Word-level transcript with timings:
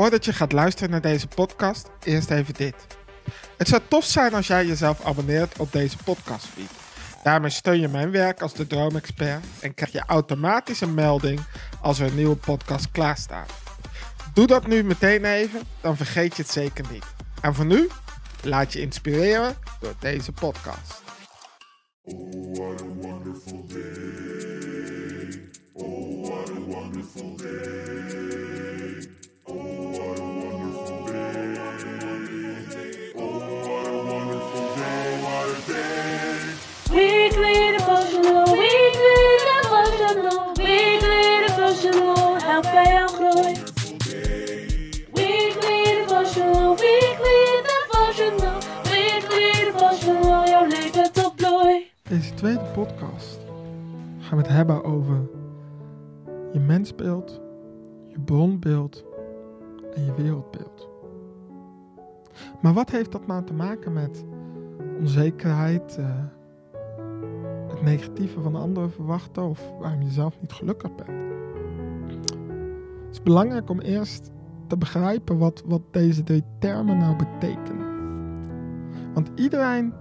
Voordat 0.00 0.24
je 0.24 0.32
gaat 0.32 0.52
luisteren 0.52 0.90
naar 0.90 1.00
deze 1.00 1.26
podcast, 1.26 1.90
eerst 2.04 2.30
even 2.30 2.54
dit. 2.54 2.74
Het 3.56 3.68
zou 3.68 3.82
tof 3.88 4.04
zijn 4.04 4.34
als 4.34 4.46
jij 4.46 4.66
jezelf 4.66 5.04
abonneert 5.04 5.58
op 5.58 5.72
deze 5.72 5.96
podcastfeed. 6.04 6.70
Daarmee 7.22 7.50
steun 7.50 7.80
je 7.80 7.88
mijn 7.88 8.10
werk 8.10 8.42
als 8.42 8.54
de 8.54 8.66
Droomexpert 8.66 9.44
en 9.60 9.74
krijg 9.74 9.92
je 9.92 10.02
automatisch 10.06 10.80
een 10.80 10.94
melding 10.94 11.40
als 11.80 11.98
er 11.98 12.06
een 12.06 12.14
nieuwe 12.14 12.36
podcast 12.36 12.90
klaar 12.90 13.16
staat. 13.16 13.52
Doe 14.34 14.46
dat 14.46 14.66
nu 14.66 14.84
meteen 14.84 15.24
even, 15.24 15.62
dan 15.80 15.96
vergeet 15.96 16.36
je 16.36 16.42
het 16.42 16.50
zeker 16.50 16.84
niet. 16.90 17.04
En 17.40 17.54
voor 17.54 17.66
nu, 17.66 17.88
laat 18.42 18.72
je 18.72 18.80
inspireren 18.80 19.56
door 19.80 19.94
deze 19.98 20.32
podcast. 20.32 21.02
Oh, 22.02 22.56
what 22.56 22.80
a 22.80 22.84
wonderful 22.84 23.66
day. 23.66 25.50
Oh, 25.72 26.28
what 26.28 26.50
a 26.50 26.60
wonderful 26.60 27.36
day. 27.36 27.80
Oh, 29.44 29.89
Weekly 36.90 37.76
devotional, 37.76 38.44
weekly 38.44 39.38
devotional, 39.46 40.54
weekly 40.54 41.46
devotional, 41.46 42.38
help 42.40 42.62
bij 42.62 42.92
jouw 42.92 43.06
groei. 43.06 43.54
Weekly 45.12 45.82
devotional, 45.98 46.76
weekly 46.76 47.62
devotional, 47.70 48.58
weekly 48.82 49.70
devotional, 49.72 50.48
jouw 50.48 50.66
leven 50.66 51.12
tot 51.12 51.36
bloei. 51.36 51.90
Deze 52.02 52.34
tweede 52.34 52.64
podcast 52.74 53.38
gaan 54.18 54.38
we 54.38 54.44
het 54.44 54.52
hebben 54.52 54.84
over 54.84 55.28
je 56.52 56.60
mensbeeld, 56.60 57.40
je 58.08 58.20
bronbeeld 58.20 59.04
en 59.94 60.04
je 60.04 60.14
wereldbeeld. 60.14 60.88
Maar 62.60 62.72
wat 62.72 62.90
heeft 62.90 63.12
dat 63.12 63.26
nou 63.26 63.44
te 63.44 63.54
maken 63.54 63.92
met 63.92 64.24
onzekerheid, 65.00 65.96
eh, 65.96 66.06
het 67.68 67.82
negatieve 67.82 68.40
van 68.40 68.54
anderen 68.54 68.90
verwachten 68.90 69.42
of 69.42 69.72
waarom 69.80 70.02
je 70.02 70.10
zelf 70.10 70.40
niet 70.40 70.52
gelukkig 70.52 70.94
bent? 70.94 71.08
Het 73.06 73.18
is 73.18 73.22
belangrijk 73.22 73.70
om 73.70 73.80
eerst 73.80 74.30
te 74.66 74.76
begrijpen 74.76 75.38
wat, 75.38 75.62
wat 75.66 75.82
deze 75.90 76.22
drie 76.22 76.44
termen 76.58 76.98
nou 76.98 77.16
betekenen. 77.16 77.88
Want 79.14 79.30
iedereen 79.34 79.92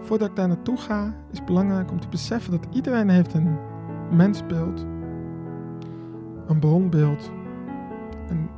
voordat 0.00 0.28
ik 0.28 0.36
daar 0.36 0.48
naartoe 0.48 0.76
ga, 0.76 1.14
is 1.32 1.44
belangrijk 1.44 1.90
om 1.90 2.00
te 2.00 2.08
beseffen 2.08 2.50
dat 2.50 2.66
iedereen 2.70 3.08
heeft 3.08 3.34
een 3.34 3.56
mensbeeld, 4.10 4.86
een 6.46 6.58
bronbeeld, 6.58 7.30
en 8.28 8.48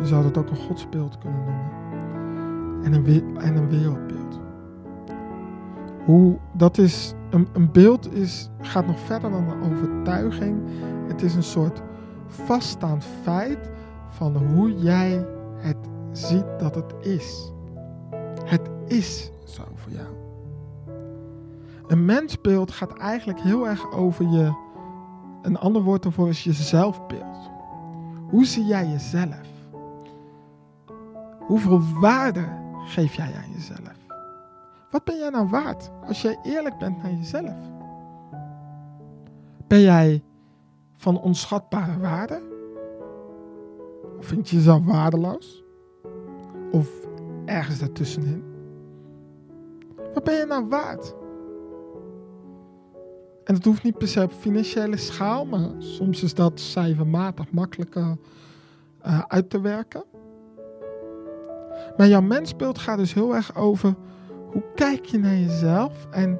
je 0.00 0.06
zou 0.06 0.22
dat 0.22 0.38
ook 0.38 0.50
een 0.50 0.56
godsbeeld 0.56 1.18
kunnen 1.18 1.44
noemen, 1.44 1.70
en 2.84 2.92
een, 2.92 3.36
en 3.38 3.56
een 3.56 3.68
wereldbeeld. 3.68 4.40
Hoe, 6.08 6.36
dat 6.52 6.78
is, 6.78 7.14
een, 7.30 7.48
een 7.52 7.72
beeld 7.72 8.12
is, 8.14 8.48
gaat 8.60 8.86
nog 8.86 8.98
verder 9.00 9.30
dan 9.30 9.48
een 9.48 9.72
overtuiging. 9.72 10.60
Het 11.08 11.22
is 11.22 11.34
een 11.34 11.42
soort 11.42 11.82
vaststaand 12.26 13.04
feit 13.22 13.70
van 14.10 14.36
hoe 14.36 14.78
jij 14.78 15.26
het 15.56 15.76
ziet 16.12 16.44
dat 16.58 16.74
het 16.74 16.94
is. 17.00 17.52
Het 18.44 18.70
is 18.86 19.30
zo 19.44 19.62
voor 19.74 19.92
jou. 19.92 20.06
Een 21.86 22.04
mensbeeld 22.04 22.70
gaat 22.70 22.98
eigenlijk 22.98 23.40
heel 23.40 23.68
erg 23.68 23.92
over 23.92 24.28
je. 24.28 24.52
Een 25.42 25.58
ander 25.58 25.82
woord 25.82 26.04
ervoor 26.04 26.28
is 26.28 26.44
je 26.44 26.52
zelfbeeld. 26.52 27.50
Hoe 28.28 28.46
zie 28.46 28.64
jij 28.64 28.86
jezelf? 28.86 29.46
Hoeveel 31.38 31.82
waarde 32.00 32.48
geef 32.86 33.14
jij 33.14 33.32
aan 33.34 33.52
jezelf? 33.54 34.07
Wat 34.90 35.04
ben 35.04 35.18
jij 35.18 35.30
nou 35.30 35.48
waard 35.48 35.90
als 36.06 36.22
jij 36.22 36.38
eerlijk 36.42 36.78
bent 36.78 37.02
naar 37.02 37.12
jezelf? 37.12 37.56
Ben 39.66 39.80
jij 39.80 40.22
van 40.96 41.20
onschatbare 41.20 41.98
waarde? 41.98 42.42
Of 44.18 44.26
vind 44.26 44.48
je 44.48 44.56
jezelf 44.56 44.84
waardeloos? 44.84 45.64
Of 46.70 46.90
ergens 47.44 47.78
daartussenin? 47.78 48.44
Wat 50.14 50.24
ben 50.24 50.34
je 50.34 50.44
nou 50.44 50.68
waard? 50.68 51.14
En 53.44 53.54
het 53.54 53.64
hoeft 53.64 53.82
niet 53.82 53.98
per 53.98 54.08
se 54.08 54.22
op 54.22 54.32
financiële 54.32 54.96
schaal, 54.96 55.44
maar 55.44 55.70
soms 55.78 56.22
is 56.22 56.34
dat 56.34 56.60
cijfermatig 56.60 57.50
makkelijker 57.50 58.16
eh, 59.00 59.22
uit 59.28 59.50
te 59.50 59.60
werken. 59.60 60.04
Maar 61.96 62.08
jouw 62.08 62.20
mensbeeld 62.20 62.78
gaat 62.78 62.98
dus 62.98 63.14
heel 63.14 63.34
erg 63.34 63.56
over 63.56 63.94
hoe 64.52 64.62
kijk 64.74 65.04
je 65.04 65.18
naar 65.18 65.36
jezelf 65.36 66.06
en 66.10 66.38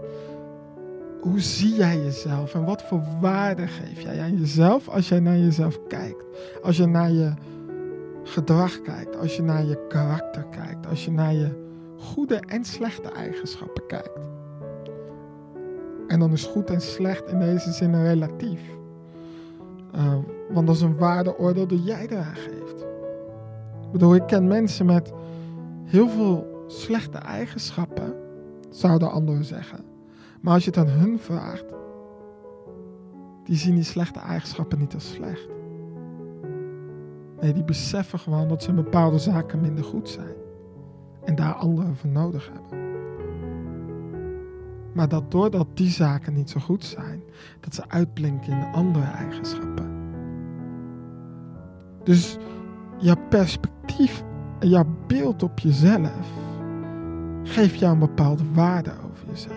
hoe 1.21 1.41
zie 1.41 1.75
jij 1.75 1.97
jezelf 1.97 2.55
en 2.55 2.65
wat 2.65 2.83
voor 2.83 3.03
waarde 3.21 3.67
geef 3.67 4.01
jij 4.01 4.21
aan 4.21 4.37
jezelf 4.37 4.89
als 4.89 5.09
jij 5.09 5.21
naar 5.21 5.39
jezelf 5.39 5.87
kijkt. 5.87 6.25
Als 6.63 6.77
je 6.77 6.87
naar 6.87 7.11
je 7.11 7.33
gedrag 8.23 8.83
kijkt, 8.83 9.17
als 9.17 9.37
je 9.37 9.43
naar 9.43 9.65
je 9.65 9.87
karakter 9.89 10.45
kijkt, 10.45 10.87
als 10.87 11.05
je 11.05 11.11
naar 11.11 11.35
je 11.35 11.67
goede 11.99 12.37
en 12.37 12.65
slechte 12.65 13.09
eigenschappen 13.09 13.87
kijkt. 13.87 14.29
En 16.07 16.19
dan 16.19 16.33
is 16.33 16.45
goed 16.45 16.71
en 16.71 16.81
slecht 16.81 17.29
in 17.29 17.39
deze 17.39 17.73
zin 17.73 18.03
relatief. 18.03 18.61
Uh, 19.95 20.15
want 20.51 20.67
dat 20.67 20.77
is 20.77 20.83
een 20.83 20.97
waardeoordeel 20.97 21.67
dat 21.67 21.87
jij 21.87 22.07
eraan 22.09 22.37
geeft. 22.37 22.81
Ik 23.83 23.93
bedoel, 23.93 24.15
ik 24.15 24.27
ken 24.27 24.47
mensen 24.47 24.87
met 24.87 25.13
heel 25.85 26.09
veel 26.09 26.58
slechte 26.69 27.19
eigenschappen, 27.19 28.15
zouden 28.71 29.11
anderen 29.11 29.45
zeggen. 29.45 29.85
Maar 30.41 30.55
als 30.55 30.65
je 30.65 30.71
het 30.71 30.79
aan 30.79 30.89
hun 30.89 31.19
vraagt, 31.19 31.65
die 33.45 33.57
zien 33.57 33.75
die 33.75 33.85
slechte 33.85 34.19
eigenschappen 34.19 34.79
niet 34.79 34.95
als 34.95 35.11
slecht. 35.11 35.49
Nee, 37.41 37.53
die 37.53 37.65
beseffen 37.65 38.19
gewoon 38.19 38.49
dat 38.49 38.63
ze 38.63 38.69
in 38.69 38.75
bepaalde 38.75 39.19
zaken 39.19 39.61
minder 39.61 39.85
goed 39.85 40.09
zijn. 40.09 40.35
En 41.25 41.35
daar 41.35 41.55
anderen 41.55 41.97
voor 41.97 42.11
nodig 42.11 42.51
hebben. 42.53 42.87
Maar 44.93 45.09
dat 45.09 45.31
doordat 45.31 45.67
die 45.75 45.91
zaken 45.91 46.35
niet 46.35 46.51
zo 46.51 46.61
goed 46.61 46.85
zijn, 46.85 47.23
dat 47.61 47.75
ze 47.75 47.89
uitblinken 47.89 48.53
in 48.53 48.73
andere 48.73 49.05
eigenschappen. 49.05 49.97
Dus 52.03 52.37
jouw 52.99 53.27
perspectief 53.29 54.25
en 54.59 54.69
jouw 54.69 54.87
beeld 55.07 55.43
op 55.43 55.59
jezelf 55.59 56.48
geeft 57.49 57.79
jou 57.79 57.93
een 57.93 57.99
bepaalde 57.99 58.45
waarde 58.55 58.91
over 58.91 59.27
jezelf. 59.29 59.57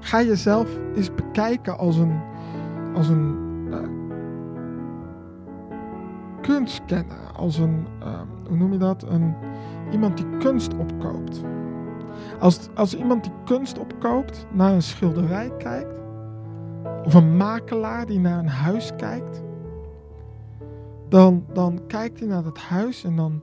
Ga 0.00 0.22
jezelf 0.22 0.78
eens 0.94 1.14
bekijken 1.14 1.78
als 1.78 1.96
een, 1.96 2.20
als 2.94 3.08
een 3.08 3.36
uh, 3.70 3.78
kunstkenner, 6.40 7.32
als 7.36 7.58
een, 7.58 7.86
uh, 8.02 8.20
hoe 8.48 8.56
noem 8.56 8.72
je 8.72 8.78
dat, 8.78 9.02
een, 9.02 9.34
iemand 9.92 10.16
die 10.16 10.36
kunst 10.38 10.74
opkoopt. 10.76 11.42
Als, 12.40 12.68
als 12.74 12.96
iemand 12.96 13.24
die 13.24 13.32
kunst 13.44 13.78
opkoopt, 13.78 14.46
naar 14.52 14.72
een 14.72 14.82
schilderij 14.82 15.50
kijkt, 15.58 16.00
of 17.04 17.14
een 17.14 17.36
makelaar 17.36 18.06
die 18.06 18.20
naar 18.20 18.38
een 18.38 18.48
huis 18.48 18.92
kijkt, 18.96 19.42
dan, 21.08 21.44
dan 21.52 21.80
kijkt 21.86 22.18
hij 22.18 22.28
naar 22.28 22.42
dat 22.42 22.58
huis 22.58 23.04
en 23.04 23.16
dan 23.16 23.42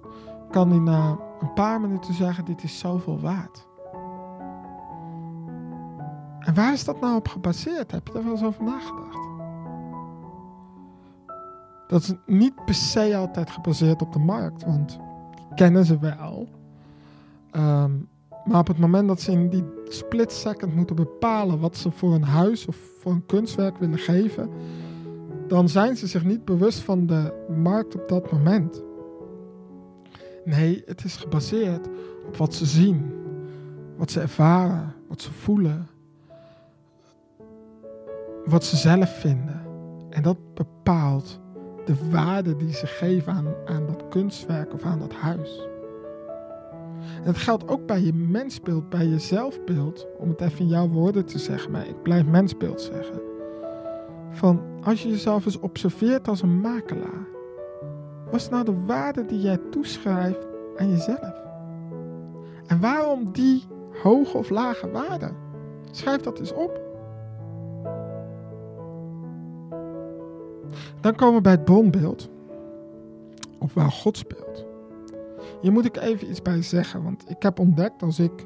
kan 0.52 0.70
hij 0.70 0.80
na 0.80 1.18
een 1.42 1.54
paar 1.54 1.82
minuten 1.82 2.14
zeggen: 2.14 2.46
Dit 2.46 2.64
is 2.64 2.80
zoveel 2.80 3.20
waard. 3.20 3.68
En 6.40 6.54
waar 6.54 6.74
is 6.74 6.84
dat 6.84 7.02
nou 7.02 7.16
op 7.16 7.28
gebaseerd? 7.28 7.92
Heb 7.92 8.08
je 8.08 8.14
daar 8.14 8.24
wel 8.24 8.32
eens 8.32 8.44
over 8.44 8.64
nagedacht? 8.64 9.30
Dat 11.88 12.02
is 12.02 12.14
niet 12.26 12.66
per 12.66 12.74
se 12.74 13.16
altijd 13.16 13.50
gebaseerd 13.50 14.02
op 14.02 14.14
de 14.14 14.20
markt, 14.20 14.64
want 14.64 15.00
die 15.36 15.48
kennen 15.56 15.86
ze 15.86 16.00
wel. 16.00 16.48
Um, 17.56 18.10
maar 18.46 18.60
op 18.60 18.68
het 18.68 18.78
moment 18.78 19.08
dat 19.08 19.22
ze 19.22 19.32
in 19.32 19.50
die 19.50 19.64
split 19.88 20.32
second 20.32 20.76
moeten 20.76 20.96
bepalen 20.96 21.60
wat 21.60 21.78
ze 21.78 21.92
voor 21.92 22.14
een 22.14 22.24
huis 22.24 22.66
of 22.66 22.78
voor 23.00 23.12
een 23.12 23.26
kunstwerk 23.26 23.78
willen 23.78 23.98
geven, 23.98 24.50
dan 25.48 25.70
zijn 25.70 25.98
ze 25.98 26.08
zich 26.08 26.24
niet 26.24 26.46
bewust 26.46 26.80
van 26.80 27.06
de 27.06 27.34
markt 27.62 27.96
op 27.96 28.08
dat 28.08 28.32
moment. 28.32 28.84
Nee, 30.46 30.84
het 30.86 31.04
is 31.04 31.16
gebaseerd 31.16 31.88
op 32.28 32.38
wat 32.38 32.54
ze 32.54 32.66
zien, 32.66 33.14
wat 33.98 34.12
ze 34.12 34.20
ervaren, 34.20 34.94
wat 35.08 35.22
ze 35.22 35.32
voelen, 35.32 35.88
wat 38.46 38.64
ze 38.64 38.76
zelf 38.76 39.20
vinden. 39.20 39.62
En 40.10 40.22
dat 40.22 40.54
bepaalt 40.54 41.40
de 41.86 42.10
waarde 42.10 42.56
die 42.56 42.74
ze 42.74 42.86
geven 42.86 43.34
aan, 43.34 43.54
aan 43.66 43.86
dat 43.86 44.08
kunstwerk 44.10 44.74
of 44.74 44.84
aan 44.84 45.00
dat 45.00 45.14
huis. 45.14 45.70
En 47.18 47.24
dat 47.24 47.38
geldt 47.38 47.68
ook 47.68 47.86
bij 47.86 48.02
je 48.02 48.14
mensbeeld, 48.14 48.90
bij 48.90 49.06
je 49.06 49.20
zelfbeeld. 49.20 50.08
Om 50.18 50.30
het 50.30 50.42
even 50.42 50.60
in 50.60 50.68
jouw 50.68 50.88
woorden 50.88 51.26
te 51.26 51.40
zeggen, 51.40 51.72
maar 51.72 51.88
ik 51.88 52.02
blijf 52.02 52.26
mensbeeld 52.26 52.82
zeggen. 52.82 53.22
Van 54.32 54.62
als 54.84 55.04
je 55.04 55.10
jezelf 55.10 55.46
eens 55.46 55.60
observeert 55.60 56.28
als 56.28 56.42
een 56.42 56.62
makelaar. 56.62 57.31
Wat 58.32 58.40
is 58.40 58.50
nou 58.50 58.66
de 58.66 58.86
waarde 58.86 59.26
die 59.26 59.42
jij 59.42 59.58
toeschrijft 59.72 60.48
aan 60.78 60.90
jezelf? 60.90 61.42
En 62.68 62.80
waarom 62.80 63.32
die 63.32 63.64
hoge 64.04 64.38
of 64.38 64.50
lage 64.50 64.92
waarde? 64.92 65.32
Schrijf 65.92 66.22
dat 66.22 66.40
eens 66.40 66.54
op. 66.54 66.82
Dan 71.02 71.16
komen 71.16 71.36
we 71.36 71.42
bij 71.42 71.52
het 71.52 71.66
bronbeeld. 71.66 72.30
Of 73.60 73.74
waar 73.74 73.92
God 73.92 74.18
speelt. 74.18 74.66
Hier 75.62 75.72
moet 75.72 75.86
ik 75.86 75.98
even 75.98 76.30
iets 76.30 76.42
bij 76.42 76.62
zeggen, 76.62 77.04
want 77.04 77.30
ik 77.30 77.44
heb 77.44 77.60
ontdekt 77.60 78.04
als 78.04 78.20
ik 78.20 78.46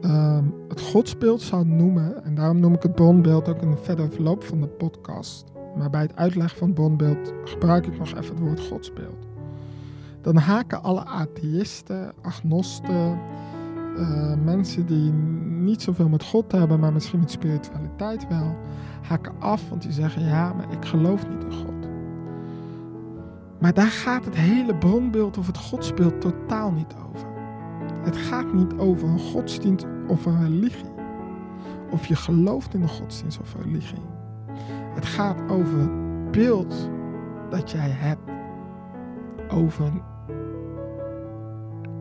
ehm, 0.00 0.44
het 0.68 0.80
godsbeeld 0.80 1.40
zou 1.40 1.66
noemen, 1.66 2.24
en 2.24 2.34
daarom 2.34 2.60
noem 2.60 2.74
ik 2.74 2.82
het 2.82 2.94
bronbeeld 2.94 3.48
ook 3.48 3.62
in 3.62 3.70
het 3.70 3.80
verdere 3.80 4.10
verloop 4.10 4.44
van 4.44 4.60
de 4.60 4.66
podcast, 4.66 5.52
maar 5.78 5.90
bij 5.90 6.00
het 6.00 6.16
uitleggen 6.16 6.58
van 6.58 6.66
het 6.66 6.76
bronbeeld 6.76 7.32
gebruik 7.44 7.86
ik 7.86 7.98
nog 7.98 8.08
even 8.08 8.34
het 8.34 8.38
woord 8.38 8.60
godsbeeld. 8.60 9.26
Dan 10.20 10.36
haken 10.36 10.82
alle 10.82 11.04
atheïsten, 11.04 12.12
agnosten, 12.22 13.18
eh, 13.96 14.34
mensen 14.44 14.86
die 14.86 15.12
niet 15.62 15.82
zoveel 15.82 16.08
met 16.08 16.22
God 16.22 16.52
hebben, 16.52 16.80
maar 16.80 16.92
misschien 16.92 17.18
met 17.18 17.30
spiritualiteit 17.30 18.28
wel, 18.28 18.56
haken 19.02 19.32
af, 19.38 19.68
want 19.68 19.82
die 19.82 19.92
zeggen 19.92 20.24
ja, 20.24 20.52
maar 20.52 20.72
ik 20.72 20.84
geloof 20.84 21.28
niet 21.28 21.44
in 21.44 21.52
God. 21.52 21.88
Maar 23.58 23.74
daar 23.74 23.90
gaat 23.90 24.24
het 24.24 24.36
hele 24.36 24.74
bronbeeld 24.74 25.38
of 25.38 25.46
het 25.46 25.58
godsbeeld 25.58 26.20
totaal 26.20 26.72
niet 26.72 26.94
over. 27.08 27.28
Het 28.02 28.16
gaat 28.16 28.52
niet 28.52 28.78
over 28.78 29.08
een 29.08 29.18
godsdienst 29.18 29.86
of 30.06 30.26
een 30.26 30.42
religie. 30.42 30.92
Of 31.90 32.06
je 32.06 32.16
gelooft 32.16 32.74
in 32.74 32.82
een 32.82 32.88
godsdienst 32.88 33.40
of 33.40 33.54
religie. 33.62 34.17
Het 34.94 35.06
gaat 35.06 35.50
over 35.50 35.78
het 35.78 36.30
beeld 36.30 36.90
dat 37.50 37.70
jij 37.70 37.90
hebt 37.90 38.30
over 39.48 39.92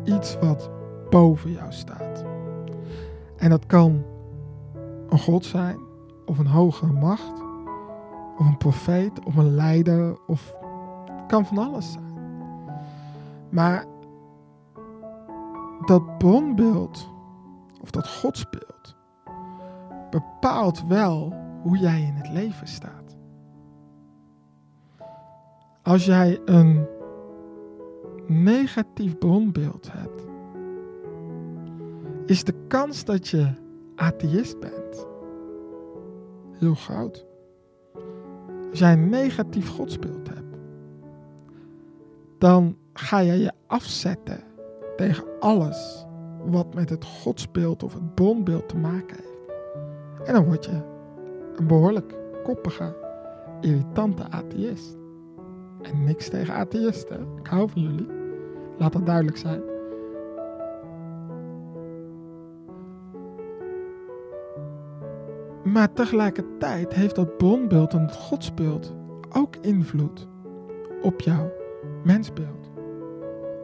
iets 0.04 0.38
wat 0.40 0.70
boven 1.10 1.52
jou 1.52 1.72
staat. 1.72 2.26
En 3.38 3.50
dat 3.50 3.66
kan 3.66 4.04
een 5.10 5.20
God 5.20 5.46
zijn, 5.46 5.78
of 6.26 6.38
een 6.38 6.48
hogere 6.48 6.94
macht, 6.94 7.44
of 8.38 8.46
een 8.46 8.58
profeet, 8.58 9.26
of 9.26 9.36
een 9.36 9.56
leider, 9.56 10.18
of 10.28 10.56
het 11.06 11.26
kan 11.28 11.46
van 11.46 11.58
alles 11.58 11.92
zijn. 11.92 12.14
Maar 13.50 13.86
dat 15.86 16.18
bronbeeld, 16.18 17.10
of 17.82 17.92
dat 17.92 18.08
godsbeeld, 18.08 18.96
bepaalt 20.10 20.88
wel 20.88 21.34
hoe 21.62 21.78
jij 21.78 22.02
in 22.02 22.14
het 22.14 22.30
leven 22.30 22.68
staat. 22.68 23.18
Als 25.84 26.06
jij 26.06 26.42
een 26.46 26.86
negatief 28.28 29.18
bronbeeld 29.18 29.92
hebt, 29.92 30.26
is 32.26 32.44
de 32.44 32.54
kans 32.68 33.06
dat 33.06 33.28
je 33.28 33.54
atheïst 33.96 34.60
bent 34.60 35.08
heel 36.52 36.76
groot. 36.76 37.26
Als 38.70 38.80
jij 38.80 38.94
een 38.94 39.10
negatief 39.10 39.70
godsbeeld 39.70 40.28
hebt, 40.28 40.58
dan 42.38 42.78
ga 42.94 43.20
je 43.20 43.34
je 43.34 43.52
afzetten 43.68 44.44
tegen 44.96 45.24
alles 45.40 46.06
wat 46.46 46.74
met 46.74 46.90
het 46.90 47.06
godsbeeld 47.06 47.84
of 47.84 47.94
het 47.94 48.16
bronbeeld 48.16 48.70
te 48.70 48.78
maken 48.78 49.18
heeft. 49.18 50.28
En 50.28 50.34
dan 50.34 50.46
word 50.46 50.66
je 50.66 50.97
een 51.60 51.68
behoorlijk 51.68 52.16
koppige, 52.44 52.96
irritante 53.62 54.24
atheïst. 54.30 54.98
En 55.82 56.04
niks 56.04 56.30
tegen 56.30 56.54
atheïsten. 56.54 57.28
Ik 57.40 57.48
hou 57.48 57.70
van 57.70 57.82
jullie. 57.82 58.08
Laat 58.78 58.94
dat 58.94 59.06
duidelijk 59.06 59.38
zijn. 59.38 59.62
Maar 65.64 65.94
tegelijkertijd 65.94 66.94
heeft 66.94 67.16
dat 67.16 67.38
bronbeeld 67.38 67.94
en 67.94 68.02
het 68.02 68.16
godsbeeld 68.16 68.96
ook 69.30 69.56
invloed 69.56 70.28
op 71.02 71.22
jouw 71.22 71.52
mensbeeld. 72.04 72.72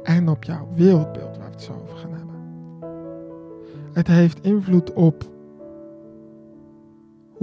En 0.04 0.30
op 0.30 0.44
jouw 0.44 0.68
wereldbeeld, 0.76 1.38
waar 1.38 1.46
we 1.46 1.52
het 1.52 1.62
zo 1.62 1.74
over 1.84 1.98
gaan 1.98 2.14
hebben. 2.14 2.36
Het 3.94 4.08
heeft 4.08 4.46
invloed 4.46 4.94
op 4.94 5.24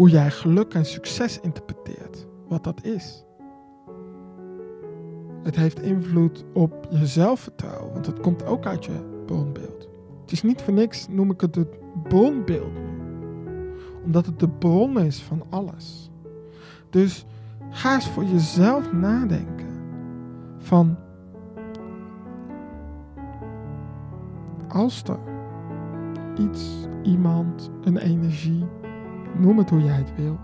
hoe 0.01 0.11
jij 0.11 0.31
geluk 0.31 0.75
en 0.75 0.85
succes 0.85 1.41
interpreteert, 1.41 2.27
wat 2.49 2.65
dat 2.65 2.85
is. 2.85 3.25
Het 5.43 5.57
heeft 5.57 5.81
invloed 5.81 6.45
op 6.53 6.87
je 6.91 7.07
zelfvertrouwen, 7.07 7.93
want 7.93 8.07
het 8.07 8.21
komt 8.21 8.45
ook 8.45 8.67
uit 8.67 8.85
je 8.85 9.23
bronbeeld. 9.27 9.89
Het 10.21 10.33
is 10.33 10.43
niet 10.43 10.63
voor 10.63 10.73
niks, 10.73 11.09
noem 11.09 11.31
ik 11.31 11.41
het 11.41 11.55
het 11.55 12.03
bronbeeld. 12.03 12.79
Omdat 14.05 14.27
het 14.27 14.39
de 14.39 14.49
bron 14.49 15.01
is 15.01 15.23
van 15.23 15.43
alles. 15.51 16.11
Dus 16.91 17.27
ga 17.71 17.95
eens 17.95 18.09
voor 18.09 18.25
jezelf 18.25 18.93
nadenken. 18.93 19.81
Van 20.59 20.97
als 24.69 25.03
er 25.03 25.19
iets, 26.39 26.87
iemand, 27.03 27.71
een 27.85 27.97
energie, 27.97 28.67
noem 29.39 29.59
het 29.59 29.71
hoe 29.71 29.83
jij 29.83 29.97
het 29.97 30.15
wil, 30.17 30.39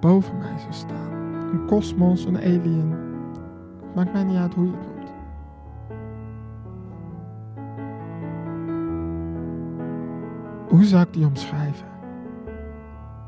boven 0.00 0.38
mij 0.38 0.58
zou 0.58 0.72
staan. 0.72 1.12
Een 1.52 1.66
kosmos, 1.66 2.24
een 2.24 2.36
alien. 2.36 2.94
Maakt 3.94 4.12
mij 4.12 4.24
niet 4.24 4.36
uit 4.36 4.54
hoe 4.54 4.64
je 4.64 4.70
het 4.70 4.86
noemt. 4.86 5.10
Hoe 10.68 10.84
zou 10.84 11.02
ik 11.02 11.12
die 11.12 11.26
omschrijven? 11.26 11.86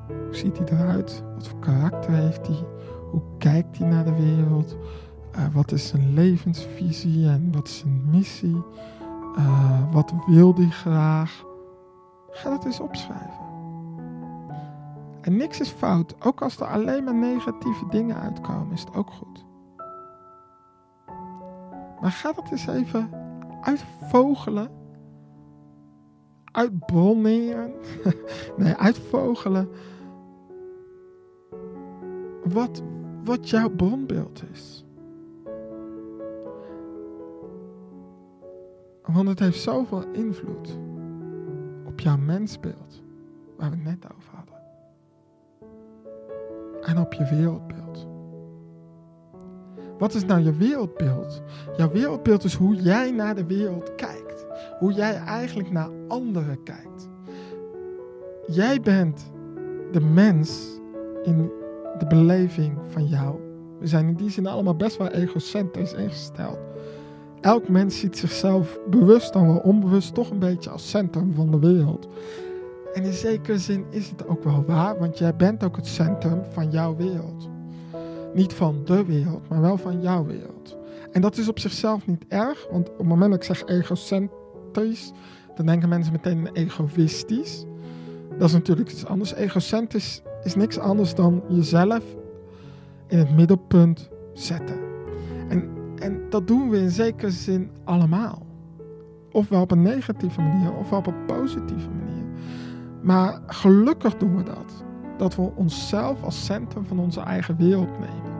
Hoe 0.07 0.35
ziet 0.35 0.59
hij 0.59 0.67
eruit? 0.67 1.23
Wat 1.35 1.49
voor 1.49 1.59
karakter 1.59 2.13
heeft 2.13 2.47
hij? 2.47 2.65
Hoe 3.11 3.23
kijkt 3.39 3.79
hij 3.79 3.89
naar 3.89 4.05
de 4.05 4.15
wereld? 4.15 4.77
Uh, 5.37 5.45
wat 5.53 5.73
is 5.73 5.89
zijn 5.89 6.15
levensvisie 6.15 7.29
en 7.29 7.49
wat 7.53 7.67
is 7.67 7.79
zijn 7.79 8.03
missie? 8.11 8.63
Uh, 9.37 9.93
wat 9.93 10.13
wil 10.27 10.55
hij 10.55 10.69
graag? 10.69 11.45
Ga 12.31 12.51
dat 12.51 12.65
eens 12.65 12.81
opschrijven. 12.81 13.50
En 15.21 15.37
niks 15.37 15.61
is 15.61 15.69
fout. 15.69 16.15
Ook 16.25 16.43
als 16.43 16.57
er 16.57 16.67
alleen 16.67 17.05
maar 17.05 17.15
negatieve 17.15 17.87
dingen 17.89 18.17
uitkomen, 18.17 18.73
is 18.73 18.81
het 18.81 18.95
ook 18.95 19.11
goed. 19.11 19.45
Maar 22.01 22.11
ga 22.11 22.33
dat 22.33 22.51
eens 22.51 22.67
even 22.67 23.11
uitvogelen. 23.61 24.69
Uitbronneren. 26.45 27.73
nee, 28.57 28.75
uitvogelen. 28.75 29.69
Wat, 32.45 32.83
wat 33.25 33.51
jouw 33.51 33.71
bronbeeld 33.71 34.43
is. 34.53 34.85
Want 39.13 39.29
het 39.29 39.39
heeft 39.39 39.61
zoveel 39.61 40.05
invloed 40.13 40.79
op 41.85 42.01
jouw 42.01 42.17
mensbeeld, 42.17 43.03
waar 43.57 43.71
we 43.71 43.77
het 43.77 43.85
net 43.85 44.13
over 44.17 44.35
hadden. 44.35 44.50
En 46.83 46.99
op 46.99 47.13
je 47.13 47.25
wereldbeeld. 47.25 48.09
Wat 49.99 50.15
is 50.15 50.25
nou 50.25 50.41
je 50.41 50.53
wereldbeeld? 50.53 51.43
Jouw 51.77 51.91
wereldbeeld 51.91 52.45
is 52.45 52.55
hoe 52.55 52.75
jij 52.75 53.11
naar 53.11 53.35
de 53.35 53.47
wereld 53.47 53.95
kijkt. 53.95 54.47
Hoe 54.79 54.93
jij 54.93 55.15
eigenlijk 55.15 55.71
naar 55.71 55.91
anderen 56.09 56.63
kijkt. 56.63 57.09
Jij 58.47 58.81
bent 58.81 59.31
de 59.93 60.01
mens 60.01 60.81
in 61.23 61.51
de 61.99 62.07
beleving 62.07 62.79
van 62.87 63.07
jou. 63.07 63.37
We 63.79 63.87
zijn 63.87 64.09
in 64.09 64.15
die 64.15 64.31
zin 64.31 64.47
allemaal 64.47 64.77
best 64.77 64.97
wel 64.97 65.09
egocentrisch 65.09 65.93
ingesteld. 65.93 66.59
Elk 67.41 67.69
mens 67.69 67.99
ziet 67.99 68.19
zichzelf 68.19 68.79
bewust 68.91 69.33
dan 69.33 69.47
wel 69.47 69.59
onbewust 69.59 70.15
toch 70.15 70.31
een 70.31 70.39
beetje 70.39 70.71
als 70.71 70.91
centrum 70.91 71.35
van 71.35 71.51
de 71.51 71.59
wereld. 71.59 72.09
En 72.95 73.05
in 73.05 73.13
zekere 73.13 73.59
zin 73.59 73.85
is 73.91 74.11
het 74.11 74.27
ook 74.27 74.45
wel 74.45 74.65
waar, 74.67 74.99
want 74.99 75.19
jij 75.19 75.37
bent 75.37 75.65
ook 75.65 75.77
het 75.77 75.87
centrum 75.87 76.43
van 76.51 76.71
jouw 76.71 76.97
wereld. 76.97 77.49
Niet 78.35 78.53
van 78.53 78.85
de 78.85 79.05
wereld, 79.05 79.49
maar 79.49 79.61
wel 79.61 79.77
van 79.77 80.01
jouw 80.01 80.25
wereld. 80.25 80.77
En 81.13 81.21
dat 81.21 81.37
is 81.37 81.49
op 81.49 81.59
zichzelf 81.59 82.07
niet 82.07 82.25
erg, 82.29 82.67
want 82.71 82.89
op 82.89 82.99
het 82.99 83.07
moment 83.07 83.31
dat 83.31 83.41
ik 83.41 83.57
zeg 83.57 83.69
egocentrisch, 83.69 85.13
dan 85.55 85.67
denken 85.67 85.89
mensen 85.89 86.13
meteen 86.13 86.49
egoïstisch. 86.53 87.65
Dat 88.39 88.49
is 88.49 88.55
natuurlijk 88.55 88.91
iets 88.91 89.07
anders. 89.07 89.35
Egocentrisch 89.35 90.23
is 90.43 90.55
niks 90.55 90.79
anders 90.79 91.15
dan 91.15 91.43
jezelf 91.49 92.05
in 93.07 93.19
het 93.19 93.37
middelpunt 93.37 94.09
zetten. 94.33 94.81
En, 95.49 95.71
en 95.99 96.21
dat 96.31 96.47
doen 96.47 96.71
we 96.71 96.79
in 96.79 96.91
zekere 96.91 97.31
zin 97.31 97.71
allemaal. 97.85 98.47
Ofwel 99.33 99.61
op 99.61 99.71
een 99.71 99.83
negatieve 99.83 100.41
manier, 100.41 100.73
ofwel 100.73 100.99
op 100.99 101.07
een 101.07 101.27
positieve 101.27 101.89
manier. 101.89 102.10
Maar 103.01 103.41
gelukkig 103.47 104.17
doen 104.17 104.37
we 104.37 104.43
dat. 104.43 104.85
Dat 105.17 105.37
we 105.37 105.43
onszelf 105.43 106.23
als 106.23 106.45
centrum 106.45 106.87
van 106.87 106.99
onze 106.99 107.21
eigen 107.21 107.57
wereld 107.57 107.99
nemen. 107.99 108.39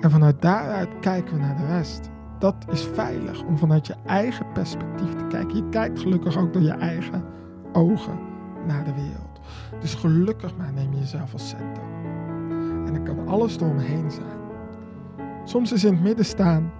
En 0.00 0.10
vanuit 0.10 0.42
daaruit 0.42 0.88
kijken 1.00 1.34
we 1.34 1.40
naar 1.40 1.56
de 1.56 1.66
rest. 1.66 2.10
Dat 2.38 2.66
is 2.70 2.82
veilig 2.82 3.42
om 3.42 3.58
vanuit 3.58 3.86
je 3.86 3.94
eigen 4.06 4.46
perspectief 4.52 5.14
te 5.14 5.26
kijken. 5.28 5.56
Je 5.56 5.68
kijkt 5.68 5.98
gelukkig 5.98 6.38
ook 6.38 6.52
door 6.52 6.62
je 6.62 6.70
eigen 6.70 7.24
ogen 7.72 8.18
naar 8.66 8.84
de 8.84 8.94
wereld. 8.94 9.40
Dus 9.80 9.94
gelukkig 9.94 10.56
maar 10.56 10.72
neem 10.72 10.92
je 10.92 10.98
jezelf 10.98 11.32
als 11.32 11.48
centrum. 11.48 11.84
En 12.86 12.92
dan 12.92 13.04
kan 13.04 13.28
alles 13.28 13.56
eromheen 13.56 14.10
zijn. 14.10 14.38
Soms 15.44 15.72
is 15.72 15.84
in 15.84 15.92
het 15.92 16.02
midden 16.02 16.24
staan 16.24 16.72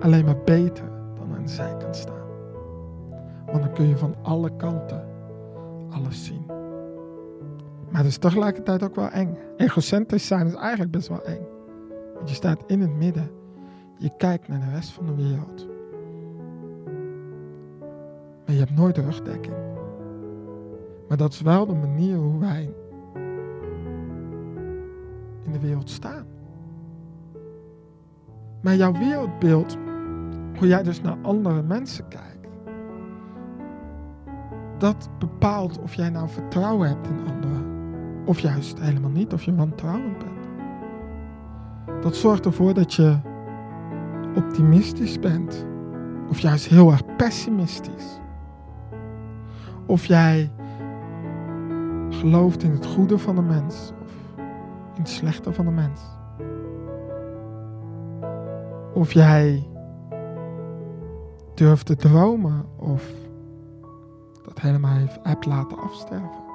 alleen 0.00 0.24
maar 0.24 0.42
beter 0.44 0.84
dan 1.18 1.36
aan 1.36 1.42
de 1.42 1.48
zijkant 1.48 1.96
staan. 1.96 2.21
Want 3.52 3.64
dan 3.64 3.72
kun 3.72 3.88
je 3.88 3.96
van 3.96 4.14
alle 4.22 4.56
kanten 4.56 5.04
alles 5.90 6.24
zien. 6.24 6.46
Maar 7.90 8.00
het 8.00 8.10
is 8.10 8.18
tegelijkertijd 8.18 8.82
ook 8.82 8.94
wel 8.94 9.08
eng. 9.08 9.36
Egocentrisch 9.56 10.26
zijn 10.26 10.46
is 10.46 10.54
eigenlijk 10.54 10.90
best 10.90 11.08
wel 11.08 11.24
eng. 11.24 11.46
Want 12.14 12.28
je 12.28 12.34
staat 12.34 12.62
in 12.66 12.80
het 12.80 12.94
midden. 12.94 13.30
Je 13.98 14.10
kijkt 14.16 14.48
naar 14.48 14.60
de 14.60 14.70
rest 14.74 14.90
van 14.90 15.06
de 15.06 15.14
wereld. 15.14 15.66
Maar 18.44 18.54
je 18.54 18.58
hebt 18.58 18.76
nooit 18.76 18.98
rugdekking. 18.98 19.56
Maar 21.08 21.16
dat 21.16 21.32
is 21.32 21.40
wel 21.40 21.66
de 21.66 21.74
manier 21.74 22.16
hoe 22.16 22.38
wij 22.38 22.74
in 25.44 25.52
de 25.52 25.60
wereld 25.60 25.90
staan. 25.90 26.26
Maar 28.62 28.74
jouw 28.74 28.92
wereldbeeld, 28.92 29.76
hoe 30.58 30.68
jij 30.68 30.82
dus 30.82 31.00
naar 31.00 31.16
andere 31.22 31.62
mensen 31.62 32.08
kijkt, 32.08 32.31
dat 34.82 35.08
bepaalt 35.18 35.78
of 35.78 35.94
jij 35.94 36.10
nou 36.10 36.28
vertrouwen 36.28 36.88
hebt 36.88 37.06
in 37.08 37.20
anderen. 37.32 37.66
Of 38.24 38.38
juist 38.38 38.80
helemaal 38.80 39.10
niet, 39.10 39.32
of 39.32 39.42
je 39.42 39.54
wantrouwend 39.54 40.18
bent. 40.18 40.48
Dat 42.02 42.16
zorgt 42.16 42.46
ervoor 42.46 42.74
dat 42.74 42.94
je 42.94 43.16
optimistisch 44.34 45.18
bent. 45.18 45.66
Of 46.28 46.38
juist 46.38 46.68
heel 46.68 46.90
erg 46.90 47.16
pessimistisch. 47.16 48.20
Of 49.86 50.04
jij 50.04 50.52
gelooft 52.08 52.62
in 52.62 52.70
het 52.70 52.86
goede 52.86 53.18
van 53.18 53.34
de 53.34 53.42
mens. 53.42 53.92
Of 54.02 54.10
in 54.94 55.02
het 55.02 55.08
slechte 55.08 55.52
van 55.52 55.64
de 55.64 55.70
mens. 55.70 56.00
Of 58.94 59.12
jij 59.12 59.68
durft 61.54 61.86
te 61.86 61.96
dromen 61.96 62.64
of 62.76 63.30
helemaal 64.60 64.96
heeft, 64.96 65.18
hebt 65.22 65.46
laten 65.46 65.78
afsterven. 65.78 66.50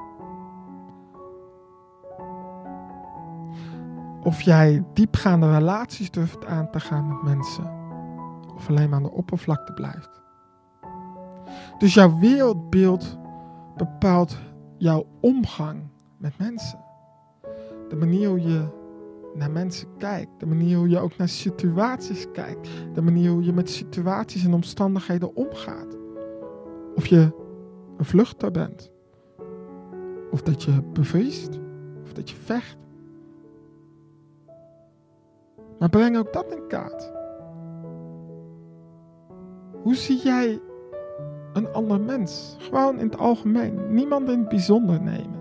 Of 4.23 4.41
jij 4.41 4.83
diepgaande 4.93 5.51
relaties 5.51 6.11
durft 6.11 6.45
aan 6.45 6.71
te 6.71 6.79
gaan 6.79 7.07
met 7.07 7.21
mensen. 7.23 7.71
Of 8.55 8.69
alleen 8.69 8.89
maar 8.89 8.97
aan 8.97 9.03
de 9.03 9.11
oppervlakte 9.11 9.73
blijft. 9.73 10.21
Dus 11.77 11.93
jouw 11.93 12.19
wereldbeeld 12.19 13.17
bepaalt 13.77 14.37
jouw 14.77 15.05
omgang 15.21 15.89
met 16.17 16.37
mensen. 16.37 16.79
De 17.89 17.95
manier 17.95 18.29
hoe 18.29 18.41
je 18.41 18.67
naar 19.35 19.51
mensen 19.51 19.87
kijkt. 19.97 20.39
De 20.39 20.45
manier 20.45 20.77
hoe 20.77 20.89
je 20.89 20.99
ook 20.99 21.17
naar 21.17 21.29
situaties 21.29 22.31
kijkt. 22.31 22.69
De 22.93 23.01
manier 23.01 23.31
hoe 23.31 23.43
je 23.43 23.53
met 23.53 23.69
situaties 23.69 24.45
en 24.45 24.53
omstandigheden 24.53 25.35
omgaat. 25.35 25.97
Of 26.95 27.05
je 27.05 27.46
een 27.97 28.05
vluchter 28.05 28.51
bent. 28.51 28.91
Of 30.31 30.41
dat 30.41 30.63
je 30.63 30.81
bevriest. 30.93 31.59
Of 32.03 32.13
dat 32.13 32.29
je 32.29 32.35
vecht. 32.35 32.77
Maar 35.79 35.89
breng 35.89 36.17
ook 36.17 36.33
dat 36.33 36.51
in 36.51 36.67
kaart. 36.67 37.11
Hoe 39.81 39.95
zie 39.95 40.21
jij 40.23 40.61
een 41.53 41.73
ander 41.73 42.01
mens? 42.01 42.55
Gewoon 42.59 42.99
in 42.99 43.05
het 43.05 43.17
algemeen. 43.17 43.93
Niemand 43.93 44.29
in 44.29 44.39
het 44.39 44.49
bijzonder 44.49 45.01
nemen. 45.01 45.39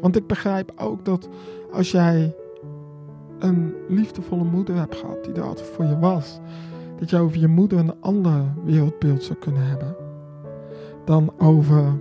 Want 0.00 0.16
ik 0.16 0.26
begrijp 0.26 0.72
ook 0.76 1.04
dat 1.04 1.28
als 1.72 1.90
jij 1.90 2.34
een 3.38 3.74
liefdevolle 3.88 4.44
moeder 4.44 4.76
hebt 4.76 4.96
gehad 4.96 5.24
die 5.24 5.34
er 5.34 5.42
altijd 5.42 5.66
voor 5.66 5.84
je 5.84 5.98
was, 5.98 6.40
dat 6.98 7.10
je 7.10 7.18
over 7.18 7.38
je 7.38 7.48
moeder 7.48 7.78
een 7.78 8.00
ander 8.00 8.44
wereldbeeld 8.64 9.22
zou 9.22 9.38
kunnen 9.38 9.62
hebben 9.62 10.05
dan 11.06 11.32
over 11.38 12.00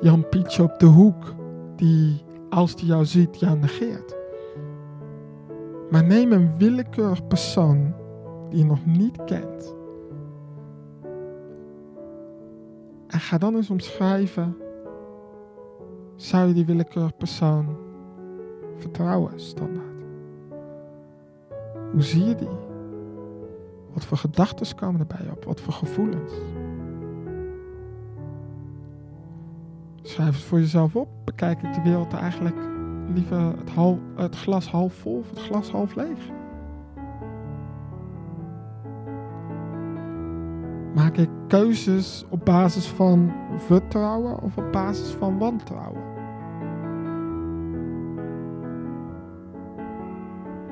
Jan 0.00 0.28
Pietje 0.28 0.62
op 0.62 0.78
de 0.78 0.86
hoek 0.86 1.34
die 1.76 2.24
als 2.50 2.74
hij 2.74 2.84
jou 2.84 3.04
ziet 3.04 3.40
jou 3.40 3.58
negeert. 3.58 4.16
Maar 5.90 6.04
neem 6.04 6.32
een 6.32 6.58
willekeurig 6.58 7.26
persoon 7.26 7.94
die 8.50 8.58
je 8.58 8.64
nog 8.64 8.86
niet 8.86 9.24
kent. 9.24 9.74
En 13.06 13.20
ga 13.20 13.38
dan 13.38 13.54
eens 13.54 13.70
omschrijven. 13.70 14.56
Zou 16.16 16.48
je 16.48 16.54
die 16.54 16.66
willekeurig 16.66 17.16
persoon 17.16 17.76
vertrouwen, 18.76 19.40
standaard? 19.40 20.04
Hoe 21.92 22.02
zie 22.02 22.24
je 22.24 22.34
die? 22.34 22.58
Wat 23.92 24.04
voor 24.04 24.16
gedachten 24.16 24.76
komen 24.76 25.00
erbij 25.00 25.30
op? 25.30 25.44
Wat 25.44 25.60
voor 25.60 25.72
gevoelens? 25.72 26.32
Schrijf 30.06 30.34
het 30.34 30.44
voor 30.44 30.58
jezelf 30.58 30.96
op. 30.96 31.08
Bekijk 31.24 31.60
de 31.60 31.82
wereld 31.82 32.12
eigenlijk 32.12 32.56
liever 33.14 33.54
het, 33.64 33.98
het 34.16 34.36
glas 34.36 34.70
half 34.70 34.94
vol 34.94 35.18
of 35.18 35.30
het 35.30 35.38
glas 35.38 35.70
half 35.70 35.94
leeg? 35.94 36.18
Maak 40.94 41.16
ik 41.16 41.28
keuzes 41.48 42.24
op 42.28 42.44
basis 42.44 42.86
van 42.86 43.32
vertrouwen 43.56 44.42
of 44.42 44.56
op 44.56 44.72
basis 44.72 45.08
van 45.08 45.38
wantrouwen? 45.38 46.02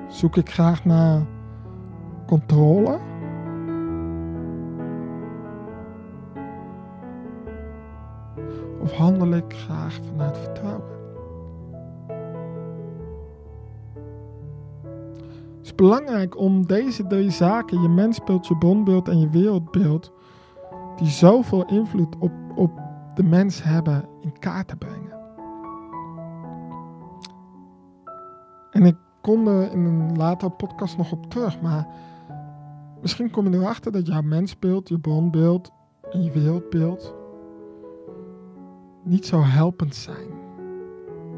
Zoek 0.08 0.36
ik 0.36 0.50
graag 0.50 0.84
naar 0.84 1.26
controle? 2.26 2.98
Of 8.84 8.92
handel 8.92 9.32
ik 9.32 9.54
graag 9.54 10.00
vanuit 10.06 10.38
vertrouwen? 10.38 10.92
Het 15.56 15.72
is 15.72 15.74
belangrijk 15.74 16.38
om 16.38 16.66
deze 16.66 17.06
drie 17.06 17.30
zaken, 17.30 17.82
je 17.82 17.88
mensbeeld, 17.88 18.46
je 18.46 18.56
bronbeeld 18.56 19.08
en 19.08 19.20
je 19.20 19.28
wereldbeeld, 19.28 20.12
die 20.96 21.08
zoveel 21.08 21.64
invloed 21.64 22.16
op, 22.18 22.32
op 22.54 22.80
de 23.14 23.22
mens 23.22 23.62
hebben, 23.62 24.04
in 24.20 24.38
kaart 24.38 24.68
te 24.68 24.76
brengen. 24.76 25.12
En 28.70 28.84
ik 28.84 28.96
kom 29.20 29.48
er 29.48 29.70
in 29.72 29.84
een 29.84 30.16
latere 30.16 30.50
podcast 30.50 30.96
nog 30.96 31.12
op 31.12 31.30
terug, 31.30 31.60
maar 31.60 31.86
misschien 33.00 33.30
kom 33.30 33.52
je 33.52 33.58
erachter 33.58 33.92
dat 33.92 34.06
jouw 34.06 34.22
mensbeeld, 34.22 34.88
je 34.88 34.98
bronbeeld 34.98 35.70
en 36.10 36.22
je 36.22 36.30
wereldbeeld 36.30 37.14
niet 39.04 39.26
zo 39.26 39.40
helpend 39.40 39.94
zijn 39.94 40.28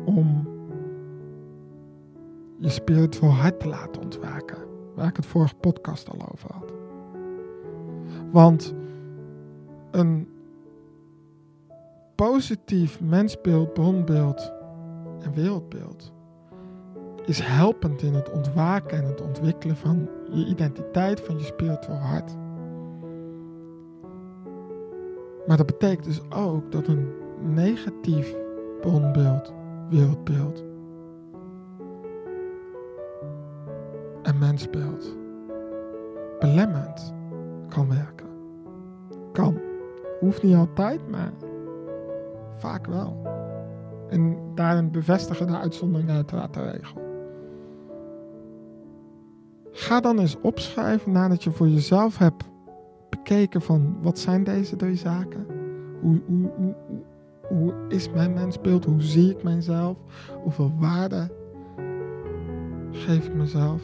om 0.04 0.48
je 2.58 2.68
spiritueel 2.68 3.32
hart 3.32 3.60
te 3.60 3.68
laten 3.68 4.02
ontwaken. 4.02 4.58
Waar 4.94 5.08
ik 5.08 5.16
het 5.16 5.26
vorige 5.26 5.54
podcast 5.54 6.10
al 6.10 6.28
over 6.32 6.52
had. 6.52 6.72
Want 8.32 8.74
een 9.90 10.28
positief 12.14 13.00
mensbeeld, 13.00 13.72
bronbeeld 13.72 14.52
en 15.20 15.32
wereldbeeld 15.32 16.12
is 17.24 17.40
helpend 17.40 18.02
in 18.02 18.14
het 18.14 18.30
ontwaken 18.30 18.98
en 18.98 19.04
het 19.04 19.20
ontwikkelen 19.20 19.76
van 19.76 20.08
je 20.30 20.46
identiteit, 20.46 21.20
van 21.20 21.38
je 21.38 21.44
spiritueel 21.44 21.96
hart. 21.96 22.36
Maar 25.46 25.56
dat 25.56 25.66
betekent 25.66 26.04
dus 26.04 26.20
ook 26.30 26.72
dat 26.72 26.86
een 26.86 27.08
negatief 27.40 28.36
bronbeeld, 28.80 29.54
wereldbeeld 29.90 30.64
en 34.22 34.38
mensbeeld 34.38 35.16
belemmerend 36.38 37.14
kan 37.68 37.88
werken. 37.88 38.26
Kan. 39.32 39.58
Hoeft 40.20 40.42
niet 40.42 40.54
altijd, 40.54 41.08
maar 41.10 41.32
vaak 42.56 42.86
wel. 42.86 43.26
En 44.08 44.36
daarin 44.54 44.90
bevestigen 44.90 45.46
de 45.46 45.58
uitzonderingen 45.58 46.14
uiteraard 46.14 46.54
de 46.54 46.70
regel. 46.70 47.04
Ga 49.70 50.00
dan 50.00 50.18
eens 50.18 50.40
opschrijven 50.40 51.12
nadat 51.12 51.44
je 51.44 51.50
voor 51.50 51.68
jezelf 51.68 52.18
hebt 52.18 52.44
bekeken 53.08 53.62
van 53.62 53.96
wat 54.02 54.18
zijn 54.18 54.44
deze 54.44 54.76
drie 54.76 54.96
zaken? 54.96 55.46
Hoe, 56.00 56.20
hoe, 56.26 56.74
hoe, 57.48 57.74
is 57.88 58.10
mijn 58.10 58.32
mensbeeld? 58.32 58.84
Hoe 58.84 59.02
zie 59.02 59.30
ik 59.30 59.42
mijzelf? 59.42 59.96
Hoeveel 60.42 60.72
waarde 60.78 61.30
geef 62.90 63.26
ik 63.26 63.34
mezelf? 63.34 63.82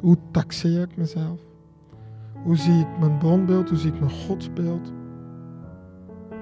Hoe 0.00 0.16
taxeer 0.30 0.82
ik 0.82 0.96
mezelf? 0.96 1.40
Hoe 2.42 2.56
zie 2.56 2.80
ik 2.80 2.98
mijn 3.00 3.18
bronbeeld? 3.18 3.68
Hoe 3.68 3.78
zie 3.78 3.92
ik 3.92 4.00
mijn 4.00 4.12
godsbeeld? 4.12 4.92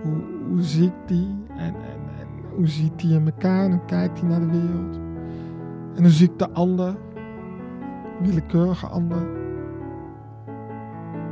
Hoe, 0.02 0.22
hoe 0.48 0.62
zie 0.62 0.86
ik 0.86 0.94
die? 1.06 1.36
En, 1.48 1.74
en, 1.74 2.00
en 2.20 2.28
hoe 2.54 2.66
ziet 2.66 2.98
die 2.98 3.14
in 3.14 3.26
elkaar? 3.26 3.64
En 3.64 3.70
hoe 3.70 3.84
kijkt 3.86 4.20
hij 4.20 4.28
naar 4.28 4.40
de 4.40 4.50
wereld? 4.50 4.96
En 5.94 6.02
hoe 6.02 6.10
zie 6.10 6.30
ik 6.30 6.38
de 6.38 6.50
ander? 6.50 6.96
Willekeurige 8.22 8.86
ander. 8.86 9.28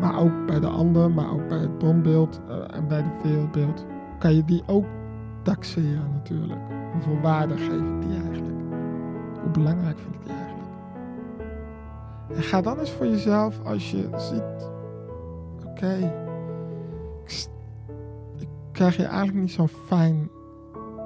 Maar 0.00 0.18
ook 0.18 0.46
bij 0.46 0.60
de 0.60 0.68
ander, 0.68 1.10
maar 1.10 1.32
ook 1.32 1.48
bij 1.48 1.58
het 1.58 1.78
bronbeeld 1.78 2.40
eh, 2.48 2.76
en 2.76 2.88
bij 2.88 3.00
het 3.00 3.22
wereldbeeld. 3.22 3.86
Kan 4.24 4.34
je 4.34 4.44
die 4.44 4.62
ook 4.66 4.84
taxeren 5.42 6.10
natuurlijk. 6.12 6.60
Hoeveel 6.92 7.20
waarde 7.20 7.56
geef 7.56 7.80
ik 7.80 8.00
die 8.00 8.20
eigenlijk? 8.22 8.58
Hoe 9.42 9.50
belangrijk 9.52 9.98
vind 9.98 10.14
ik 10.14 10.22
die 10.22 10.32
eigenlijk? 10.32 10.68
En 12.34 12.42
ga 12.42 12.60
dan 12.60 12.78
eens 12.78 12.90
voor 12.90 13.06
jezelf 13.06 13.60
als 13.64 13.90
je 13.90 14.08
ziet, 14.16 14.70
oké, 15.66 16.12
ik, 18.38 18.48
krijg 18.72 18.96
hier 18.96 19.06
eigenlijk 19.06 19.38
niet 19.38 19.52
zo'n 19.52 19.68
fijn 19.68 20.30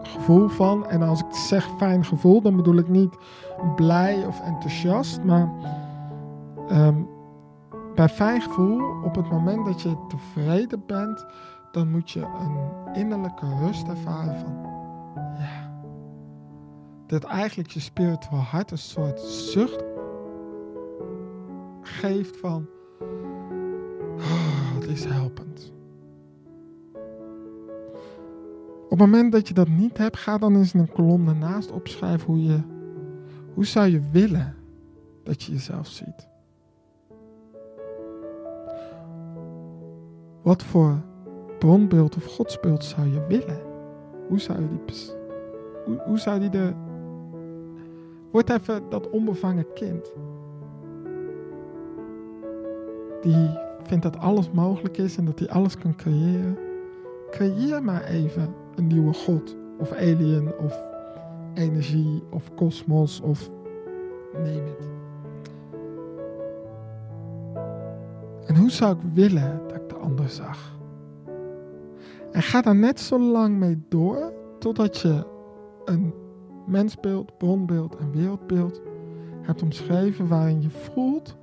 gevoel 0.03 0.49
van. 0.49 0.89
En 0.89 1.03
als 1.03 1.21
ik 1.21 1.35
zeg 1.35 1.69
fijn 1.77 2.05
gevoel, 2.05 2.41
dan 2.43 2.57
bedoel 2.57 2.77
ik 2.79 2.89
niet 2.89 3.17
blij 3.77 4.27
of 4.27 4.41
enthousiast, 4.41 5.23
maar 5.25 5.51
ehm, 6.69 7.03
bij 7.95 8.09
fijn 8.09 8.41
gevoel, 8.41 9.03
op 9.05 9.15
het 9.15 9.31
moment 9.31 9.67
dat 9.67 9.83
je 9.83 9.97
tevreden 10.09 10.83
bent, 10.87 11.27
dan 11.73 11.91
moet 11.91 12.11
je 12.11 12.21
een 12.21 12.95
innerlijke 12.95 13.47
rust 13.61 13.89
ervaren 13.89 14.39
van, 14.39 14.57
ja, 15.39 15.83
dat 17.07 17.25
eigenlijk 17.25 17.71
je 17.71 17.81
spiritueel 17.81 18.41
hart 18.41 18.71
een 18.71 18.79
soort 18.79 19.21
zucht 19.21 19.85
geeft 21.83 22.37
van, 22.37 22.67
oh, 24.17 24.75
het 24.75 24.87
is 24.87 25.05
helpend. 25.05 25.73
Op 28.85 28.99
het 28.99 28.99
moment 28.99 29.33
dat 29.33 29.49
je 29.49 29.55
dat 29.55 29.69
niet 29.69 29.99
hebt, 29.99 30.17
ga 30.17 30.39
dan 30.39 30.57
eens 30.57 30.75
in 30.75 30.81
een 30.81 30.93
kolom 30.93 31.25
daarnaast 31.25 31.71
opschrijven 31.71 32.27
hoe 32.27 32.43
je, 32.43 32.61
hoe 33.55 33.67
zou 33.67 33.89
je 33.89 34.01
willen 34.11 34.55
dat 35.25 35.43
je 35.43 35.53
jezelf 35.53 35.87
ziet. 35.87 36.29
Wat 40.43 40.63
voor 40.63 41.03
bronbeeld 41.59 42.17
of 42.17 42.25
godsbeeld 42.25 42.85
zou 42.85 43.13
je 43.13 43.27
willen? 43.29 43.61
Hoe 44.29 44.41
zou 44.41 44.61
je 44.61 44.69
die, 44.69 44.97
hoe, 45.85 46.03
hoe 46.07 46.19
zou 46.19 46.41
die 46.41 46.51
de, 46.51 46.73
word 48.31 48.51
even 48.51 48.83
dat 48.89 49.11
onbevangen 49.11 49.73
kind. 49.75 50.13
Die 53.21 53.59
vindt 53.83 54.03
dat 54.03 54.19
alles 54.19 54.51
mogelijk 54.51 54.97
is 54.97 55.17
en 55.17 55.25
dat 55.25 55.39
hij 55.39 55.49
alles 55.49 55.79
kan 55.79 55.97
creëren. 55.97 56.59
Creëer 57.31 57.83
maar 57.83 58.05
even 58.05 58.55
een 58.75 58.87
nieuwe 58.87 59.15
god 59.15 59.57
of 59.79 59.93
alien 59.93 60.53
of 60.59 60.87
energie 61.55 62.23
of 62.31 62.55
kosmos 62.55 63.21
of 63.21 63.51
neem 64.43 64.65
het. 64.65 64.89
En 68.47 68.57
hoe 68.57 68.71
zou 68.71 68.97
ik 68.97 69.03
willen 69.15 69.61
dat 69.69 69.77
ik 69.77 69.89
de 69.89 69.95
ander 69.95 70.29
zag? 70.29 70.78
En 72.33 72.43
ga 72.43 72.61
daar 72.61 72.77
net 72.77 73.01
zo 73.01 73.21
lang 73.21 73.59
mee 73.59 73.83
door 73.89 74.33
totdat 74.59 74.99
je 74.99 75.27
een 75.85 76.15
mensbeeld, 76.67 77.39
bronbeeld 77.39 77.97
en 77.97 78.11
wereldbeeld 78.11 78.83
hebt 79.43 79.63
omschreven 79.63 80.29
waarin 80.29 80.63
je 80.63 80.71
voelt 80.71 81.37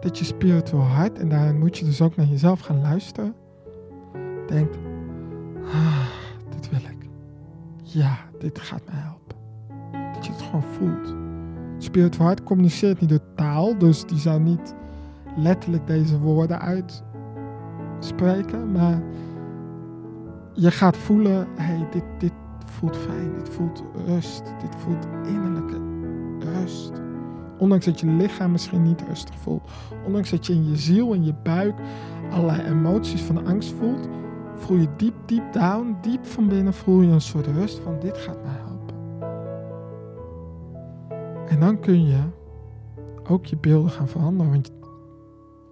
dat 0.00 0.18
je 0.18 0.24
spiritueel 0.24 0.82
hart, 0.82 1.18
en 1.18 1.28
daarin 1.28 1.58
moet 1.58 1.78
je 1.78 1.84
dus 1.84 2.00
ook 2.00 2.16
naar 2.16 2.26
jezelf 2.26 2.60
gaan 2.60 2.80
luisteren, 2.80 3.34
denkt, 4.46 4.76
ah, 5.64 6.06
dit 6.50 6.70
wil 6.70 6.78
ik. 6.78 7.08
Ja, 7.82 8.18
dit 8.38 8.58
gaat 8.58 8.84
me 8.84 8.90
helpen. 8.92 9.36
Dat 10.14 10.26
je 10.26 10.32
het 10.32 10.42
gewoon 10.42 10.62
voelt. 10.62 11.14
Spiritueel 11.78 12.26
hart 12.26 12.42
communiceert 12.42 13.00
niet 13.00 13.10
door 13.10 13.34
taal, 13.34 13.78
dus 13.78 14.04
die 14.04 14.18
zou 14.18 14.40
niet 14.40 14.74
letterlijk 15.36 15.86
deze 15.86 16.18
woorden 16.18 16.60
uitspreken, 16.60 18.72
maar 18.72 19.02
je 20.54 20.70
gaat 20.70 20.96
voelen, 20.96 21.46
hey, 21.56 21.86
dit, 21.90 22.04
dit 22.18 22.32
voelt 22.64 22.96
fijn, 22.96 23.34
dit 23.34 23.48
voelt 23.48 23.82
rust, 24.06 24.44
dit 24.44 24.74
voelt 24.76 25.06
innerlijke 25.26 25.80
rust. 26.38 26.92
Ondanks 27.58 27.84
dat 27.84 28.00
je 28.00 28.06
lichaam 28.06 28.50
misschien 28.50 28.82
niet 28.82 29.02
rustig 29.08 29.34
voelt, 29.38 29.70
ondanks 30.06 30.30
dat 30.30 30.46
je 30.46 30.52
in 30.52 30.70
je 30.70 30.76
ziel, 30.76 31.12
in 31.12 31.24
je 31.24 31.34
buik 31.42 31.74
allerlei 32.30 32.62
emoties 32.62 33.22
van 33.22 33.46
angst 33.46 33.72
voelt, 33.72 34.08
voel 34.54 34.76
je 34.76 34.88
diep, 34.96 35.14
diep 35.26 35.52
down, 35.52 35.96
diep 36.00 36.26
van 36.26 36.48
binnen 36.48 36.74
voel 36.74 37.00
je 37.00 37.12
een 37.12 37.20
soort 37.20 37.46
rust 37.46 37.78
van 37.78 37.98
dit 38.00 38.18
gaat 38.18 38.42
mij 38.42 38.52
helpen. 38.64 38.94
En 41.48 41.60
dan 41.60 41.80
kun 41.80 42.06
je 42.06 42.20
ook 43.28 43.46
je 43.46 43.56
beelden 43.56 43.90
gaan 43.90 44.08
veranderen, 44.08 44.52
want 44.52 44.70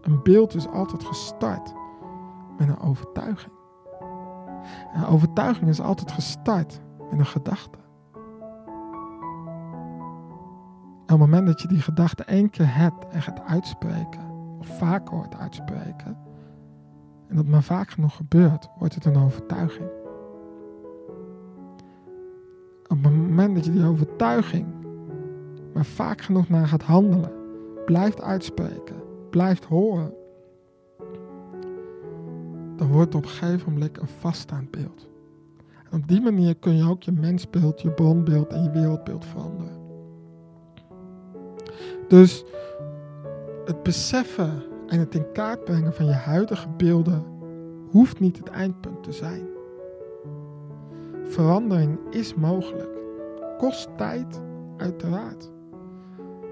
een 0.00 0.22
beeld 0.22 0.54
is 0.54 0.68
altijd 0.68 1.04
gestart 1.04 1.74
met 2.58 2.68
een 2.68 2.80
overtuiging. 2.80 3.62
Een 4.94 5.07
overtuiging 5.07 5.68
is 5.68 5.81
altijd 5.81 6.12
gestart 6.12 6.81
met 7.11 7.18
een 7.18 7.27
gedachte. 7.27 7.79
En 11.07 11.18
op 11.18 11.20
het 11.20 11.31
moment 11.31 11.46
dat 11.46 11.61
je 11.61 11.68
die 11.68 11.81
gedachte 11.81 12.25
één 12.25 12.51
keer 12.51 12.75
hebt 12.75 13.07
en 13.09 13.22
gaat 13.22 13.40
uitspreken, 13.40 14.31
of 14.59 14.66
vaker 14.66 15.14
hoort 15.14 15.37
uitspreken, 15.37 16.16
en 17.29 17.37
dat 17.37 17.46
maar 17.46 17.62
vaak 17.62 17.90
genoeg 17.90 18.16
gebeurt, 18.16 18.68
wordt 18.79 18.94
het 18.94 19.05
een 19.05 19.16
overtuiging. 19.16 19.88
Op 22.83 23.03
het 23.03 23.12
moment 23.12 23.55
dat 23.55 23.64
je 23.64 23.72
die 23.72 23.87
overtuiging 23.87 24.66
maar 25.75 25.85
vaak 25.85 26.20
genoeg 26.20 26.48
naar 26.48 26.66
gaat 26.66 26.83
handelen, 26.83 27.33
blijft 27.85 28.22
uitspreken, 28.22 29.03
blijft 29.31 29.64
horen, 29.64 30.14
dan 32.76 32.88
wordt 32.88 33.14
op 33.14 33.22
een 33.22 33.28
gegeven 33.28 33.72
moment 33.72 34.00
een 34.00 34.08
vaststaand 34.08 34.70
beeld. 34.70 35.11
En 35.90 35.98
op 35.98 36.08
die 36.08 36.20
manier 36.20 36.56
kun 36.56 36.76
je 36.76 36.88
ook 36.88 37.02
je 37.02 37.12
mensbeeld, 37.12 37.80
je 37.80 37.90
bronbeeld 37.90 38.52
en 38.52 38.62
je 38.62 38.70
wereldbeeld 38.70 39.24
veranderen. 39.24 39.80
Dus 42.08 42.44
het 43.64 43.82
beseffen 43.82 44.62
en 44.87 44.98
het 44.98 45.14
in 45.14 45.32
kaart 45.32 45.64
brengen 45.64 45.94
van 45.94 46.06
je 46.06 46.12
huidige 46.12 46.68
beelden 46.76 47.24
hoeft 47.90 48.20
niet 48.20 48.37
het 48.38 48.48
eindpunt 48.48 49.02
te 49.02 49.12
zijn. 49.12 49.46
Verandering 51.24 51.98
is 52.11 52.35
mogelijk. 52.35 52.98
Kost 53.58 53.88
tijd, 53.96 54.42
uiteraard. 54.76 55.50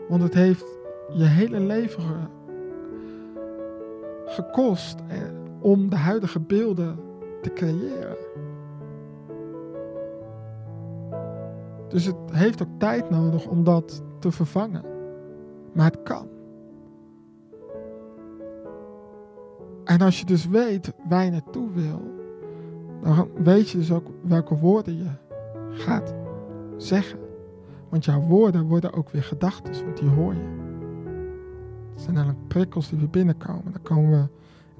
Want 0.08 0.22
het 0.22 0.34
heeft 0.34 0.64
je 1.12 1.24
hele 1.24 1.60
leven 1.60 2.02
ge- 2.02 2.28
gekost 4.26 4.98
eh, 5.08 5.18
om 5.60 5.90
de 5.90 5.96
huidige 5.96 6.40
beelden 6.40 6.98
te 7.42 7.52
creëren. 7.52 8.16
Dus 11.88 12.04
het 12.04 12.16
heeft 12.32 12.62
ook 12.62 12.78
tijd 12.78 13.10
nodig 13.10 13.46
om 13.46 13.64
dat 13.64 14.02
te 14.18 14.30
vervangen. 14.30 14.84
Maar 15.72 15.90
het 15.90 16.02
kan. 16.02 16.28
En 19.84 20.00
als 20.00 20.18
je 20.18 20.26
dus 20.26 20.48
weet 20.48 20.92
waar 21.08 21.24
je 21.24 21.30
naartoe 21.30 21.70
wil, 21.70 22.02
dan 23.02 23.28
weet 23.42 23.70
je 23.70 23.78
dus 23.78 23.92
ook 23.92 24.06
welke 24.22 24.56
woorden 24.56 24.96
je 24.96 25.10
gaat 25.70 26.14
zeggen. 26.76 27.18
Want 27.88 28.04
jouw 28.04 28.20
woorden 28.20 28.66
worden 28.66 28.92
ook 28.92 29.10
weer 29.10 29.22
gedachten, 29.22 29.84
want 29.84 29.96
die 29.96 30.08
hoor 30.08 30.34
je. 30.34 30.58
Het 31.92 32.02
zijn 32.02 32.14
namelijk 32.14 32.48
prikkels 32.48 32.88
die 32.88 32.98
weer 32.98 33.10
binnenkomen. 33.10 33.72
Daar 33.72 33.82
komen 33.82 34.10
we 34.10 34.28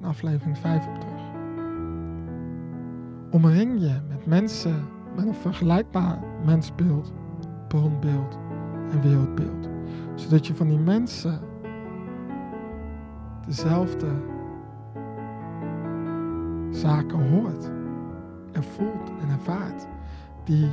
in 0.01 0.07
aflevering 0.07 0.57
5 0.57 0.87
op 0.87 0.99
terug. 0.99 1.21
Omring 3.31 3.81
je 3.81 3.99
met 4.07 4.25
mensen 4.25 4.85
met 5.15 5.25
een 5.27 5.33
vergelijkbaar 5.33 6.19
mensbeeld, 6.45 7.13
bronbeeld 7.67 8.37
en 8.91 9.01
wereldbeeld. 9.01 9.69
Zodat 10.15 10.47
je 10.47 10.55
van 10.55 10.67
die 10.67 10.79
mensen 10.79 11.39
dezelfde 13.45 14.07
zaken 16.69 17.29
hoort 17.29 17.71
en 18.51 18.63
voelt 18.63 19.11
en 19.21 19.29
ervaart. 19.29 19.87
Die 20.43 20.69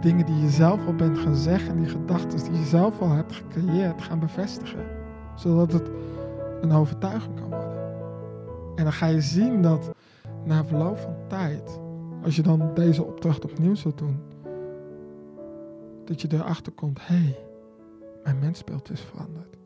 dingen 0.00 0.26
die 0.26 0.40
je 0.40 0.50
zelf 0.50 0.86
al 0.86 0.94
bent 0.94 1.18
gaan 1.18 1.36
zeggen 1.36 1.70
en 1.70 1.76
die 1.76 1.90
gedachten 1.90 2.44
die 2.44 2.60
je 2.60 2.66
zelf 2.66 3.00
al 3.00 3.10
hebt 3.10 3.32
gecreëerd 3.32 4.02
gaan 4.02 4.18
bevestigen. 4.18 4.84
Zodat 5.34 5.72
het 5.72 5.90
een 6.60 6.72
overtuiging 6.72 7.34
kan 7.34 7.48
worden. 7.48 7.78
En 8.76 8.84
dan 8.84 8.92
ga 8.92 9.06
je 9.06 9.20
zien 9.20 9.62
dat 9.62 9.90
na 10.44 10.64
verloop 10.64 10.98
van 10.98 11.14
tijd, 11.28 11.80
als 12.22 12.36
je 12.36 12.42
dan 12.42 12.74
deze 12.74 13.04
opdracht 13.04 13.44
opnieuw 13.44 13.74
zult 13.74 13.98
doen, 13.98 14.18
dat 16.04 16.20
je 16.20 16.28
erachter 16.32 16.72
komt, 16.72 17.06
hé, 17.06 17.14
hey, 17.14 17.38
mijn 18.24 18.38
mensbeeld 18.38 18.90
is 18.90 19.00
veranderd. 19.00 19.56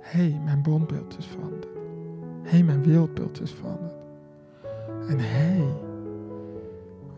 hé, 0.00 0.30
hey, 0.30 0.40
mijn 0.44 0.62
bronbeeld 0.62 1.18
is 1.18 1.26
veranderd. 1.26 1.66
Hé, 2.42 2.50
hey, 2.50 2.62
mijn 2.62 2.82
wereldbeeld 2.82 3.40
is 3.40 3.52
veranderd. 3.52 3.94
En 5.08 5.18
hé, 5.18 5.26
hey, 5.26 5.74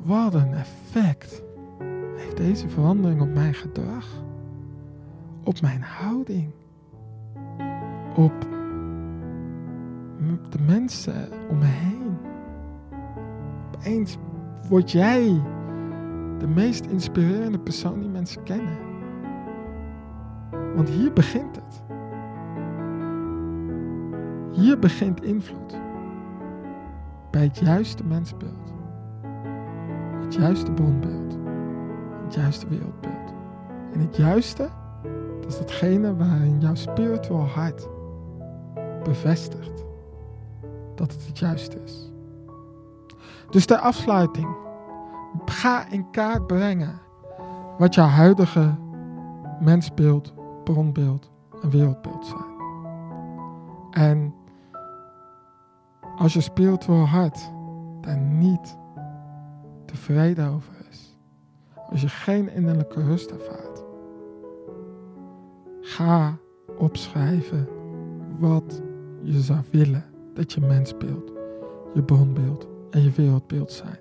wat 0.02 0.34
een 0.34 0.54
effect 0.54 1.42
heeft 2.16 2.36
deze 2.36 2.68
verandering 2.68 3.20
op 3.20 3.34
mijn 3.34 3.54
gedrag, 3.54 4.06
op 5.44 5.60
mijn 5.60 5.82
houding, 5.82 6.50
op 8.16 8.53
de 10.52 10.58
mensen 10.66 11.28
om 11.50 11.58
me 11.58 11.64
heen. 11.64 12.16
Opeens 13.74 14.16
word 14.68 14.90
jij 14.90 15.42
de 16.38 16.46
meest 16.46 16.86
inspirerende 16.86 17.58
persoon 17.58 18.00
die 18.00 18.08
mensen 18.08 18.42
kennen. 18.42 18.78
Want 20.74 20.88
hier 20.88 21.12
begint 21.12 21.56
het. 21.56 21.82
Hier 24.52 24.78
begint 24.78 25.22
invloed. 25.22 25.80
Bij 27.30 27.42
het 27.42 27.58
juiste 27.58 28.04
mensbeeld. 28.04 28.72
Het 30.20 30.34
juiste 30.34 30.72
bronbeeld. 30.72 31.38
Het 32.24 32.34
juiste 32.34 32.68
wereldbeeld. 32.68 33.34
En 33.92 34.00
het 34.00 34.16
juiste, 34.16 34.68
dat 35.40 35.52
is 35.52 35.58
datgene 35.58 36.16
waarin 36.16 36.60
jouw 36.60 36.74
spiritual 36.74 37.46
hart 37.46 37.88
bevestigt 39.02 39.84
dat 40.96 41.12
het 41.12 41.26
het 41.26 41.38
juiste 41.38 41.82
is. 41.84 42.12
Dus 43.50 43.66
ter 43.66 43.78
afsluiting, 43.78 44.56
ga 45.44 45.88
in 45.90 46.10
kaart 46.10 46.46
brengen 46.46 47.00
wat 47.78 47.94
jouw 47.94 48.06
huidige 48.06 48.74
mensbeeld, 49.60 50.34
bronbeeld 50.64 51.30
en 51.62 51.70
wereldbeeld 51.70 52.26
zijn. 52.26 52.52
En 53.90 54.34
als 56.16 56.32
je 56.32 56.40
spiritual 56.40 57.06
hart 57.06 57.52
daar 58.00 58.18
niet 58.18 58.76
tevreden 59.86 60.48
over 60.48 60.74
is, 60.90 61.18
als 61.90 62.00
je 62.00 62.08
geen 62.08 62.48
innerlijke 62.48 63.02
rust 63.02 63.30
ervaart, 63.30 63.84
ga 65.80 66.36
opschrijven 66.78 67.68
wat 68.38 68.82
je 69.22 69.40
zou 69.40 69.60
willen 69.70 70.13
dat 70.34 70.52
je 70.52 70.60
mensbeeld, 70.60 71.32
je 71.94 72.02
bronbeeld 72.02 72.66
en 72.90 73.02
je 73.02 73.10
wereldbeeld 73.10 73.72
zijn. 73.72 73.98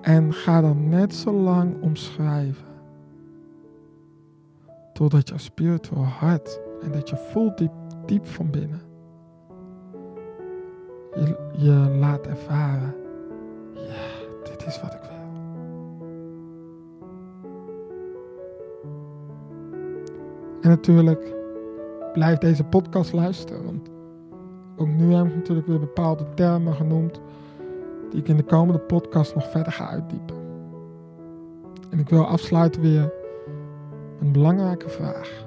En 0.00 0.32
ga 0.32 0.60
dan 0.60 0.88
net 0.88 1.14
zo 1.14 1.32
lang 1.32 1.82
omschrijven 1.82 2.72
totdat 4.92 5.28
je 5.28 5.38
spiritual 5.38 6.04
hart 6.04 6.60
en 6.82 6.92
dat 6.92 7.08
je 7.08 7.16
voelt 7.16 7.58
diep, 7.58 7.72
diep 8.06 8.26
van 8.26 8.50
binnen 8.50 8.80
je, 11.14 11.36
je 11.56 11.96
laat 11.98 12.26
ervaren, 12.26 12.94
ja, 13.74 14.50
dit 14.50 14.66
is 14.66 14.80
wat 14.80 14.94
ik 14.94 15.00
wil. 15.00 15.12
En 20.60 20.68
natuurlijk 20.68 21.34
blijf 22.12 22.38
deze 22.38 22.64
podcast 22.64 23.12
luisteren, 23.12 23.64
want 23.64 23.88
ook 24.76 24.88
nu 24.88 25.14
heb 25.14 25.26
ik 25.26 25.34
natuurlijk 25.34 25.66
weer 25.66 25.80
bepaalde 25.80 26.24
termen 26.34 26.74
genoemd 26.74 27.20
die 28.10 28.20
ik 28.20 28.28
in 28.28 28.36
de 28.36 28.44
komende 28.44 28.80
podcast 28.80 29.34
nog 29.34 29.50
verder 29.50 29.72
ga 29.72 29.88
uitdiepen. 29.88 30.36
En 31.90 31.98
ik 31.98 32.08
wil 32.08 32.26
afsluiten 32.26 32.80
weer 32.80 33.12
een 34.20 34.32
belangrijke 34.32 34.88
vraag 34.88 35.46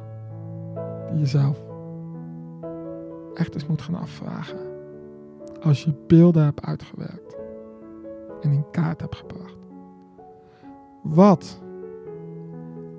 die 1.09 1.19
je 1.19 1.25
zelf 1.25 1.61
echt 3.33 3.53
eens 3.53 3.67
moet 3.67 3.81
gaan 3.81 3.95
afvragen 3.95 4.57
als 5.61 5.83
je 5.83 5.93
beelden 6.07 6.43
hebt 6.43 6.65
uitgewerkt 6.65 7.37
en 8.41 8.51
in 8.51 8.65
kaart 8.71 9.01
hebt 9.01 9.15
gebracht. 9.15 9.57
Wat 11.01 11.59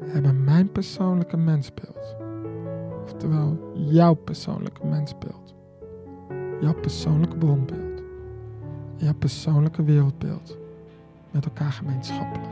hebben 0.04 0.44
mijn 0.44 0.72
persoonlijke 0.72 1.36
mensbeeld, 1.36 2.16
oftewel 3.02 3.58
jouw 3.74 4.14
persoonlijke 4.14 4.86
mensbeeld, 4.86 5.54
jouw 6.60 6.74
persoonlijke 6.74 7.36
bronbeeld 7.36 7.88
jouw 8.98 9.14
persoonlijke 9.14 9.82
wereldbeeld 9.82 10.56
met 11.30 11.44
elkaar 11.44 11.72
gemeenschappelijk? 11.72 12.48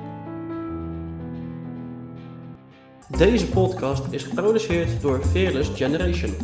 Deze 3.19 3.47
podcast 3.47 4.05
is 4.11 4.23
geproduceerd 4.23 5.01
door 5.01 5.25
Fearless 5.25 5.71
Generation. 5.75 6.35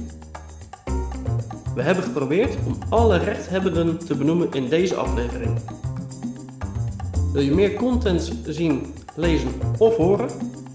We 1.75 1.83
hebben 1.83 2.05
geprobeerd 2.05 2.57
om 2.67 2.77
alle 2.89 3.17
rechthebbenden 3.17 3.99
te 3.99 4.17
benoemen 4.17 4.53
in 4.53 4.69
deze 4.69 4.95
aflevering. 4.95 5.59
Wil 7.33 7.43
je 7.43 7.55
meer 7.55 7.75
content 7.75 8.33
zien, 8.47 8.95
lezen 9.15 9.51
of 9.79 9.97
horen? 9.97 10.29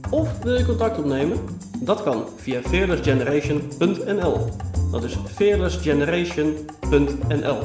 Of 0.10 0.44
wil 0.44 0.58
je 0.58 0.66
contact 0.66 0.98
opnemen? 0.98 1.38
Dat 1.80 2.04
kan 2.04 2.26
via 2.36 2.62
fearlessgeneration.nl. 2.62 4.50
Dat 4.92 5.04
is 5.04 5.18
fearlessgeneration.nl. 5.36 7.60